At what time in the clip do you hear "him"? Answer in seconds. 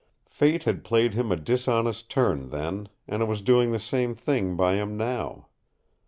1.13-1.31, 4.73-4.97